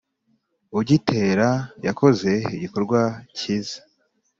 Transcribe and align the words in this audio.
ugitera 0.79 1.49
yakoze 1.87 2.31
igikorwa 2.55 3.01
cyiza 3.37 3.77